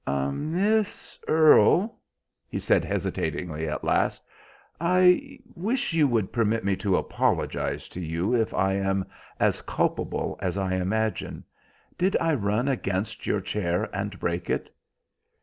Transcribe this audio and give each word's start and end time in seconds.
"Miss 0.07 1.19
Earle," 1.27 1.99
he 2.49 2.59
said 2.59 2.83
hesitatingly 2.83 3.69
at 3.69 3.83
last, 3.83 4.23
"I 4.79 5.39
wish 5.53 5.93
you 5.93 6.07
would 6.07 6.31
permit 6.33 6.65
me 6.65 6.75
to 6.77 6.97
apologise 6.97 7.87
to 7.89 7.99
you 8.01 8.33
if 8.33 8.51
I 8.51 8.73
am 8.77 9.05
as 9.39 9.61
culpable 9.61 10.39
as 10.41 10.57
I 10.57 10.73
imagine. 10.73 11.43
Did 11.99 12.17
I 12.19 12.33
run 12.33 12.67
against 12.67 13.27
your 13.27 13.41
chair 13.41 13.95
and 13.95 14.19
break 14.19 14.49
it?" 14.49 14.73